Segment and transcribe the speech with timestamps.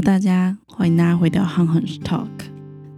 [0.00, 2.26] 大家欢迎大家回到 Han Han Talk。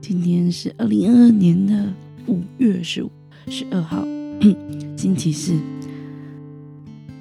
[0.00, 1.92] 今天是二零二二年的
[2.28, 3.10] 五月十五
[3.48, 4.06] 十二号，
[4.96, 5.52] 星期四。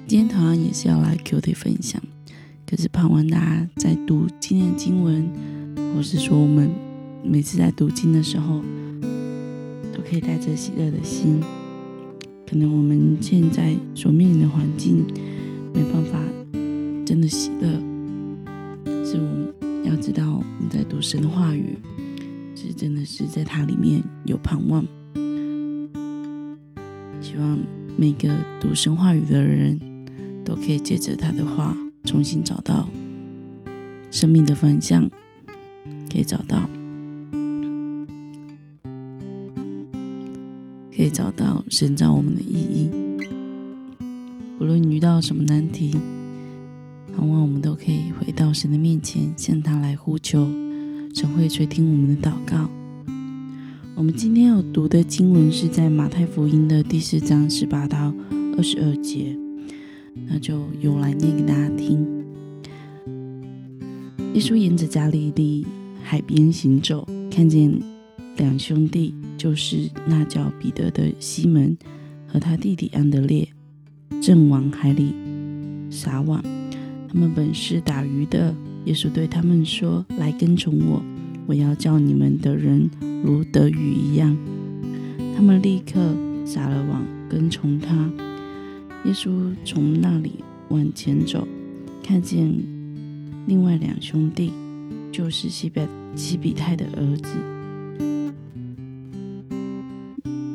[0.06, 2.00] 今天同样也是要来 Q T 分享，
[2.64, 5.28] 可是盼望大家在读今天的经文，
[5.94, 6.70] 或是说我们
[7.24, 8.62] 每次在读经的时候，
[9.92, 11.40] 都可以带着喜乐的心。
[12.48, 15.04] 可能我们现在所面临的环境
[15.74, 16.20] 没办法
[17.04, 17.68] 真的喜乐，
[19.04, 19.52] 是我们
[19.84, 21.78] 要知道我们在读神的话语，
[22.54, 24.84] 是真的是在它里面有盼望。
[27.20, 27.58] 希望
[27.96, 28.28] 每个
[28.60, 29.78] 读神话语的人
[30.44, 32.88] 都可以借着他的话，重新找到
[34.10, 35.08] 生命的方向，
[36.10, 36.68] 可以找到。
[40.94, 42.90] 可以找到神造我们的意义。
[44.60, 45.96] 无论你遇到什么难题，
[47.16, 50.48] 盼望我们都可以回到神的面前，向他来呼求，
[51.14, 52.68] 神会垂听我们的祷告。
[53.94, 58.12] 我们今天要读的经文是在马太福音的第四章十八到
[58.56, 59.36] 二十二节，
[60.26, 62.06] 那就由来念给大家听。
[64.34, 65.66] 耶稣沿着加利利
[66.02, 67.78] 海边行走，看见
[68.36, 69.14] 两兄弟。
[69.38, 71.76] 就是那叫彼得的西门
[72.28, 73.48] 和他弟弟安德烈，
[74.22, 75.12] 正往海里
[75.90, 76.40] 撒网。
[77.12, 78.54] 他们本是打鱼的。
[78.86, 81.02] 耶稣对他们说：“来跟从我，
[81.46, 82.90] 我要叫你们的人
[83.22, 84.34] 如得鱼一样。”
[85.36, 86.00] 他们立刻
[86.46, 88.10] 撒了网，跟从他。
[89.04, 90.36] 耶稣从那里
[90.70, 91.46] 往前走，
[92.02, 92.50] 看见
[93.46, 94.50] 另外两兄弟，
[95.12, 95.82] 就是西比
[96.16, 97.28] 西比泰的儿子。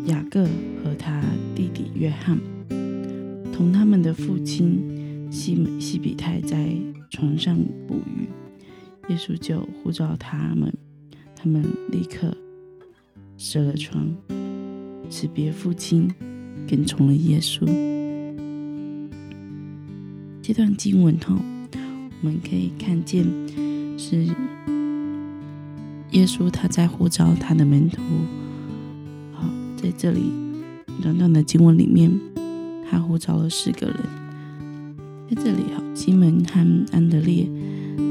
[0.07, 0.43] 雅各
[0.83, 1.21] 和他
[1.53, 2.39] 弟弟约翰，
[3.53, 4.79] 同他们的父亲
[5.47, 6.75] 西西比泰在
[7.09, 8.27] 床上捕鱼。
[9.07, 10.73] 耶稣就呼召他们，
[11.33, 12.35] 他们立刻
[13.37, 14.13] 舍了床，
[15.09, 16.13] 辞别父亲，
[16.67, 17.65] 跟从了耶稣。
[20.41, 21.37] 这段经文后，
[22.21, 23.25] 我们可以看见
[23.97, 24.25] 是
[26.11, 28.01] 耶稣他在呼召他的门徒。
[29.31, 29.47] 好
[29.77, 30.33] 在这里
[31.01, 32.11] 短短的经文里面，
[32.89, 34.26] 他呼召了四个人。
[35.29, 37.49] 在这里，哈，西门和安德烈，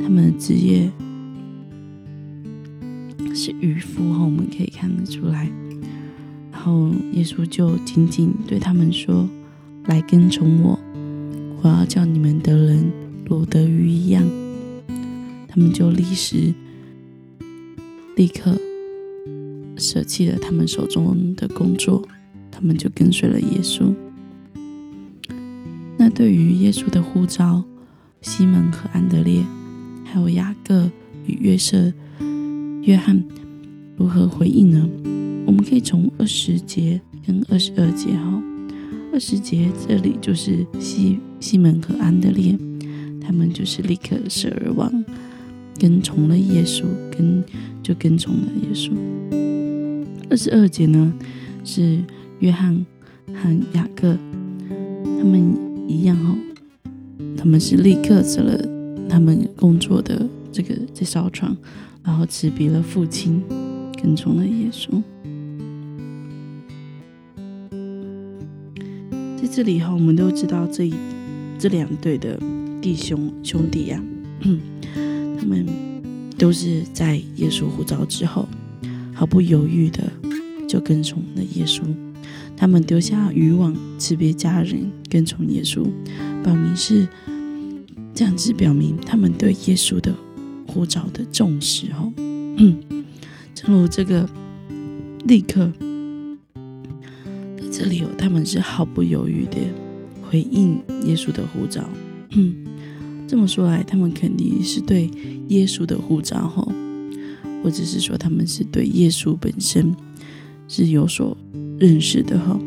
[0.02, 0.90] 他们的职业
[3.34, 5.50] 是渔夫，哈，我们可以看得出来。
[6.52, 9.28] 然后耶稣就紧紧对他们说
[9.86, 10.78] ：“来跟从我，
[11.62, 12.90] 我要叫你们的人
[13.24, 14.22] 如得鱼一样。”
[15.48, 16.52] 他们就立时
[18.16, 18.58] 立刻。
[19.78, 22.02] 舍弃了他们手中的工作，
[22.50, 23.94] 他们就跟随了耶稣。
[26.06, 27.64] 那对于耶稣的呼召，
[28.20, 29.42] 西门和安德烈，
[30.04, 30.88] 还有雅各
[31.26, 31.92] 与约瑟、
[32.82, 33.20] 约翰
[33.96, 34.88] 如何回应呢？
[35.44, 38.40] 我们可以从二十节跟二十二节哈。
[39.12, 42.56] 二十节这里就是西西门和安德烈，
[43.20, 45.04] 他们就是立刻舍而亡，
[45.76, 47.42] 跟从了耶稣，跟
[47.82, 48.92] 就跟从了耶稣。
[50.30, 51.12] 二十二节呢，
[51.64, 51.98] 是
[52.38, 52.86] 约翰
[53.34, 54.16] 和雅各，
[55.02, 56.36] 他们一样哦，
[57.36, 58.58] 他们是立刻辞了
[59.08, 61.56] 他们工作的这个这艘船，
[62.02, 63.42] 然后辞别了父亲，
[64.00, 65.02] 跟从了耶稣。
[69.36, 70.94] 在这里哈，我们都知道这一
[71.58, 72.38] 这两对的
[72.80, 74.02] 弟兄兄弟呀，
[75.38, 75.66] 他们
[76.36, 78.48] 都是在耶稣呼召之后。
[79.14, 80.12] 毫不犹豫的
[80.68, 81.80] 就跟从了耶稣，
[82.56, 85.84] 他们丢下渔网，辞别家人，跟从耶稣，
[86.42, 87.06] 表明是
[88.14, 90.14] 这样子，表明他们对耶稣的
[90.66, 91.88] 呼召的重视。
[91.92, 92.12] 哦，
[93.54, 94.28] 正如这个
[95.24, 95.70] 立刻
[97.58, 99.58] 在这里哦，他们是毫不犹豫的
[100.22, 101.82] 回应耶稣的呼召。
[103.28, 105.10] 这么说来，他们肯定是对
[105.48, 106.48] 耶稣的护照。
[106.48, 106.72] 吼。
[107.62, 109.92] 或者是说他们是对耶稣本身
[110.68, 111.36] 是有所
[111.78, 112.58] 认识的哈，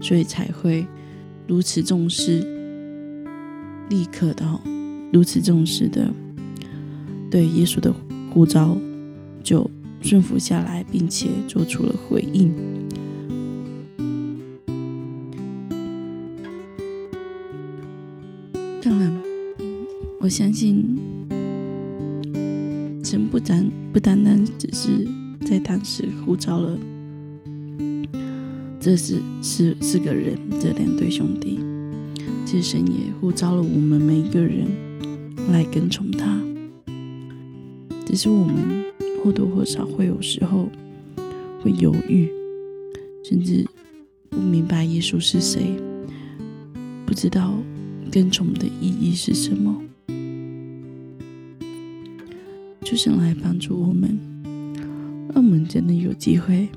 [0.00, 0.86] 所以才会
[1.46, 2.40] 如此重视，
[3.88, 4.60] 立刻的哈，
[5.12, 6.12] 如此重视的
[7.30, 7.94] 对耶稣的
[8.32, 8.76] 呼召
[9.42, 9.70] 就
[10.02, 12.52] 顺服下来，并且做出了回应。
[18.82, 19.12] 当然，
[20.20, 20.98] 我相信。
[23.02, 25.04] 神不单不单单只是
[25.44, 26.78] 在当时呼召了
[28.80, 31.60] 这是四四个人这两对兄弟，
[32.46, 34.66] 其实神也呼召了我们每一个人
[35.52, 36.40] 来跟从他。
[38.06, 38.82] 只是我们
[39.22, 40.66] 或多或少会有时候
[41.62, 42.28] 会犹豫，
[43.22, 43.68] 甚至
[44.30, 45.76] 不明白耶稣是谁，
[47.04, 47.52] 不知道
[48.10, 49.76] 跟从的意义是什么。
[52.82, 54.18] 就是来帮助我们，
[55.28, 56.68] 让我们真的有机会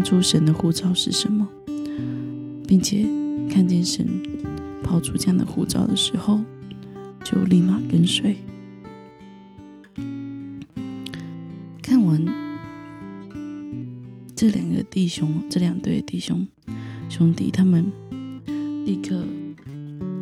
[0.00, 1.46] 看出神的护照是什么，
[2.66, 3.06] 并且
[3.50, 4.08] 看见神
[4.82, 6.40] 抛出这样的护照的时候，
[7.22, 8.34] 就立马跟随。
[11.82, 12.24] 看完
[14.34, 16.48] 这两个弟兄，这两对弟兄
[17.10, 17.84] 兄弟，他们
[18.86, 19.22] 立刻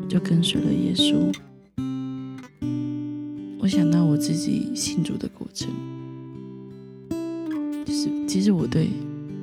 [0.09, 1.33] 就跟随了耶稣。
[3.61, 5.71] 我想到我自己信主的过程，
[7.87, 8.89] 就是其实我对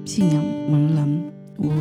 [0.06, 1.24] 信仰茫然，
[1.58, 1.74] 我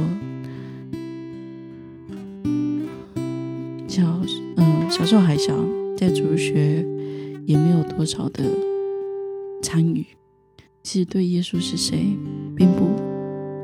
[3.86, 4.02] 小
[4.56, 5.54] 嗯小时候还小，
[5.96, 6.84] 在主学
[7.46, 8.42] 也没有多少的
[9.62, 10.06] 参与，
[10.82, 12.16] 其实对耶稣是谁
[12.56, 12.88] 并不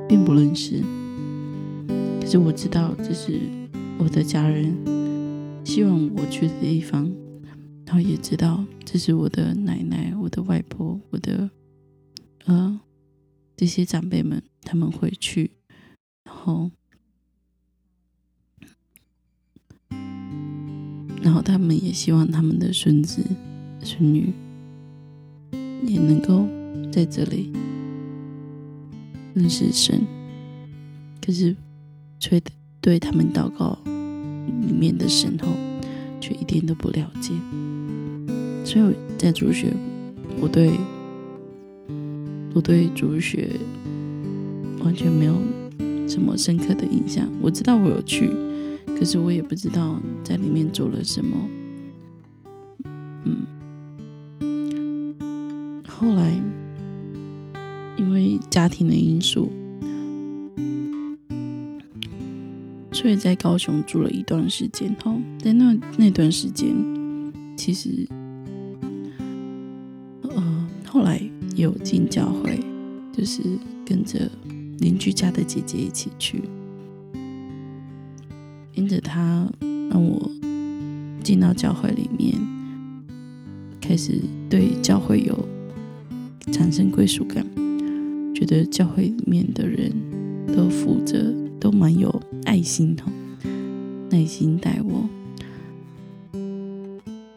[0.06, 0.82] 并不认识，
[2.20, 3.40] 可是我知道这是
[3.98, 4.76] 我的家人
[5.64, 7.10] 希望我去的地方。
[7.86, 11.50] 然后也知道这是我的奶奶、我的外婆、我的
[12.44, 12.80] 呃
[13.56, 15.50] 这些长辈们，他们会去，
[16.24, 16.70] 然后
[21.22, 23.22] 然后他们也希望他们的孙子、
[23.82, 24.32] 孙女
[25.84, 26.46] 也能够
[26.90, 27.52] 在这里
[29.34, 30.06] 认识神。
[31.24, 31.54] 可是，
[32.18, 32.40] 却
[32.80, 35.48] 对他们祷告里面的神后，
[36.20, 37.32] 却一点都不了解。
[38.64, 39.72] 所以在主学，
[40.40, 40.72] 我对
[42.54, 43.50] 我对主学
[44.84, 45.34] 完全没有
[46.08, 47.28] 什么深刻的印象。
[47.40, 48.30] 我知道我有去，
[48.86, 51.36] 可是我也不知道在里面做了什么。
[53.24, 53.44] 嗯，
[55.86, 56.40] 后来
[57.96, 59.50] 因为家庭的因素，
[62.92, 64.96] 所以在高雄住了一段时间。
[65.04, 66.74] 后在那那段时间，
[67.56, 68.06] 其实。
[70.92, 71.22] 后来
[71.54, 72.58] 有进教会，
[73.12, 73.40] 就是
[73.86, 74.28] 跟着
[74.80, 76.42] 邻居家的姐姐一起去，
[78.74, 79.46] 跟着她
[79.90, 80.30] 让我
[81.22, 82.34] 进到教会里面，
[83.78, 85.38] 开始对教会有
[86.50, 87.46] 产生归属感，
[88.34, 89.92] 觉得教会里面的人
[90.56, 91.30] 都负责，
[91.60, 92.10] 都蛮有
[92.46, 93.04] 爱心的，
[94.08, 95.06] 耐心待我，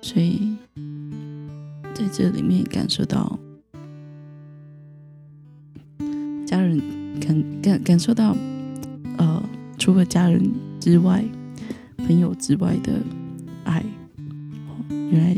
[0.02, 0.56] 所以
[1.94, 3.38] 在这里面感受到。
[7.26, 8.36] 感感感受到，
[9.18, 9.42] 呃，
[9.78, 11.24] 除了家人之外，
[12.06, 13.00] 朋友之外的
[13.64, 13.80] 爱。
[14.68, 15.38] 哦原来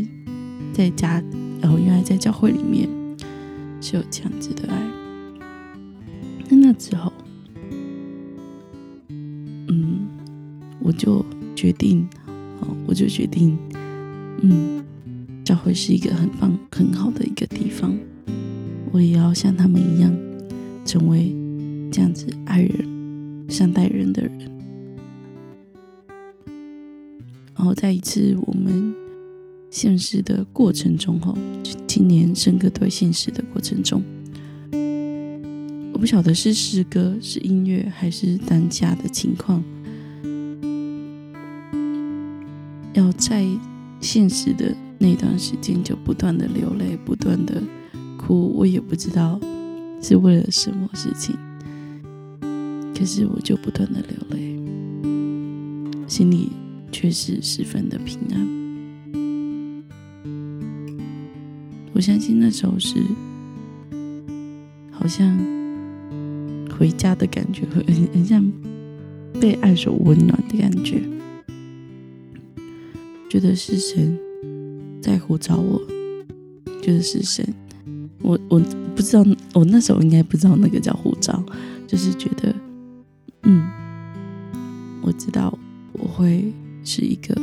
[0.74, 1.22] 在家，
[1.62, 2.90] 然后原来在教会里面
[3.82, 4.82] 是有这样子的爱。
[6.50, 7.12] 那那之后，
[9.68, 10.08] 嗯，
[10.80, 11.24] 我就
[11.56, 12.08] 决定，
[12.62, 13.58] 哦，我就决定，
[14.42, 14.84] 嗯，
[15.44, 17.94] 教会是一个很棒、很好的一个地方，
[18.92, 20.15] 我也要像他们一样。
[23.48, 24.32] 善待人的人，
[27.56, 28.94] 然后在一次我们
[29.70, 31.34] 现实的过程中，哈，
[31.88, 34.04] 今年生个对现实的过程中，
[35.94, 39.64] 我不晓得是诗歌、是音乐，还是当下的情况，
[42.94, 43.46] 要在
[44.02, 47.62] 现实的那段时间就不断的流泪，不断的
[48.18, 49.40] 哭，我也不知道。
[50.02, 51.36] 是为了什么事情？
[52.98, 54.58] 可是我就不断的流泪，
[56.08, 56.52] 心里
[56.92, 58.48] 却是十分的平安。
[61.94, 62.96] 我相信那时候是
[64.92, 65.38] 好像
[66.78, 67.84] 回家的感觉，很
[68.14, 68.50] 很像
[69.42, 71.02] 被爱所温暖的感觉，
[73.30, 74.18] 觉得是神
[75.02, 75.82] 在呼召我，
[76.82, 77.46] 觉得是神。
[78.22, 78.60] 我我
[78.96, 81.46] 不知道，我那时候应该不知道那个叫护照，
[81.86, 82.55] 就是觉得，
[86.16, 86.54] 会
[86.86, 87.36] 是一个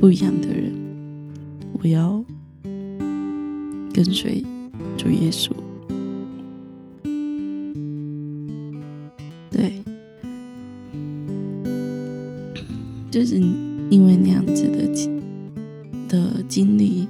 [0.00, 0.72] 不一样的人，
[1.72, 2.24] 我要
[3.92, 4.44] 跟随
[4.96, 5.50] 主耶稣，
[9.50, 9.82] 对，
[13.10, 13.40] 就是
[13.90, 14.86] 因为那样子的
[16.08, 17.08] 的经历。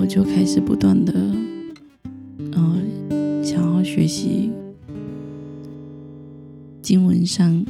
[0.00, 1.12] 我就开始不断的，
[2.52, 4.47] 嗯，想要学习
[7.28, 7.64] 经文上，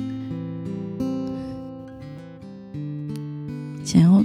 [3.84, 4.24] 想要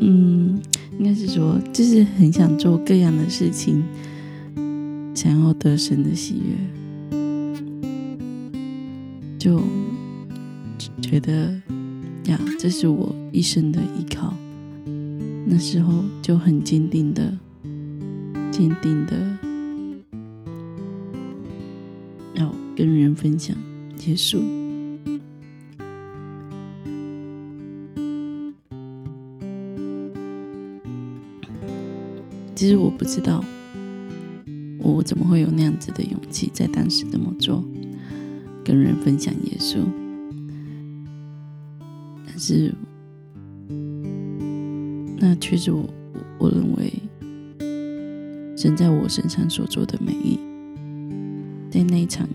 [0.00, 0.58] 嗯，
[0.98, 3.84] 应该是说，就是很想做各样的事情，
[5.14, 6.56] 想要得神的喜悦，
[9.38, 9.62] 就
[11.02, 11.52] 觉得
[12.24, 14.32] 呀，这是我一生的依靠。
[15.46, 17.30] 那时候就很坚定的、
[18.50, 19.38] 坚定的
[22.34, 23.54] 要跟人分享。
[24.04, 24.42] 结束。
[32.54, 33.42] 其实我不知道，
[34.78, 37.64] 我怎么会有那样子的勇气，在当时这么做，
[38.62, 39.78] 跟人分享耶稣。
[42.26, 42.74] 但是，
[45.16, 45.88] 那却是我
[46.38, 46.92] 我认为
[48.54, 50.38] 神在我身上所做的美意，
[51.70, 52.28] 在那一场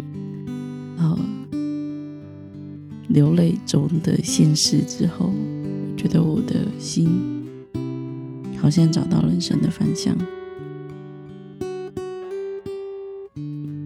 [0.97, 1.17] 呃
[3.09, 5.33] 流泪中的现实之后，
[5.97, 7.09] 觉得我的心。
[8.61, 10.13] 好像找到人生的方向，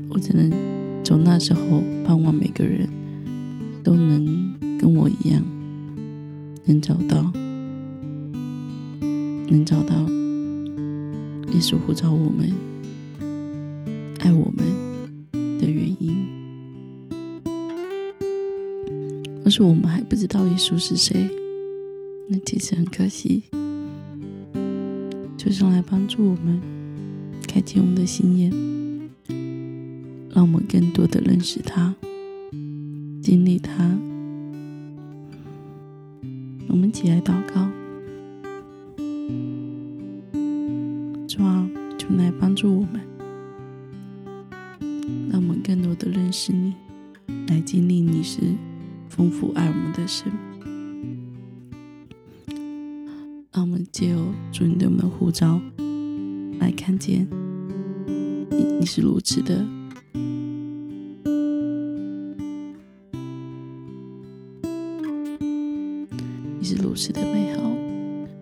[0.10, 0.52] 我只能
[1.04, 2.90] 从那时候盼望每个人
[3.84, 5.44] 都能跟我一样，
[6.66, 7.32] 能找到，
[9.00, 9.96] 能找到
[11.54, 12.52] 耶稣呼召我们、
[14.22, 14.66] 爱我们
[19.66, 21.30] 我们还不知道耶稣是谁，
[22.28, 23.44] 那其实很可惜。
[25.38, 26.62] 就是来帮助我们
[27.48, 28.52] 开启我们的心眼，
[30.34, 31.96] 让我们更多的认识他、
[33.22, 33.98] 经历他。
[36.68, 37.70] 我们起来祷告，
[66.60, 67.62] 你是如此的美好，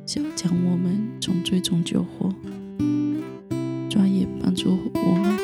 [0.06, 2.34] 想要将我们从最终救活，
[3.90, 5.38] 专业帮助我们，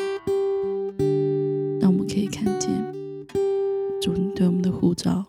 [1.80, 2.70] 让我们可以看见
[4.00, 5.26] 主你对我们的护照，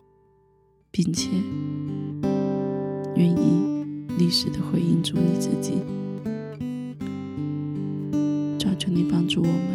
[0.91, 1.29] 并且
[3.15, 3.69] 愿意。
[4.17, 5.75] 历史的回应主你自己，
[8.77, 9.68] 求你帮助我们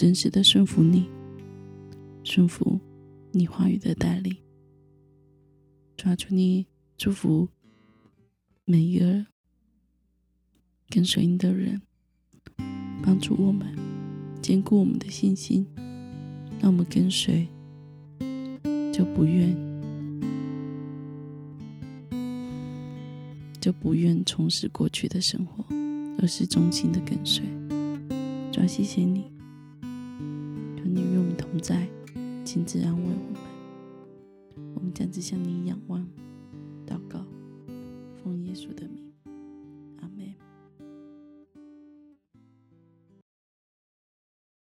[0.00, 1.10] 真实的顺服你，
[2.24, 2.80] 顺服
[3.32, 4.34] 你话语的带领。
[5.94, 6.66] 抓住你
[6.96, 7.46] 祝福
[8.64, 9.26] 每一个
[10.88, 11.82] 跟随你的人，
[13.02, 13.76] 帮助我们
[14.40, 15.66] 坚固我们的信心，
[16.58, 17.46] 让我们跟随
[18.90, 19.54] 就不愿。
[23.60, 25.62] 就不愿重拾过去的生活，
[26.18, 27.44] 而是忠心的跟随。
[28.50, 29.29] 主要谢谢你，
[31.60, 31.86] 在，
[32.44, 33.40] 亲自安慰我们。
[34.74, 36.06] 我们将只向你仰望，